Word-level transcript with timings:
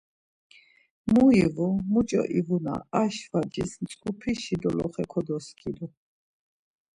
Mu 1.11 1.23
ivu, 1.45 1.67
muç̌o 1.91 2.21
ivuna 2.39 2.75
aşvacis 3.01 3.71
mtzǩupişi 3.81 4.55
doloxe 4.61 5.03
kodoskidu. 5.11 5.85